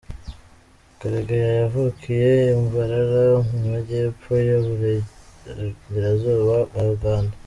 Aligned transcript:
Karegeya 0.99 1.51
yavukiye 1.61 2.31
i 2.53 2.55
Mbarara 2.63 3.23
mu 3.49 3.59
Majyepfo 3.73 4.31
y’Uburengerazuba 4.47 6.55
bwa 6.73 6.85
Uganda. 6.95 7.35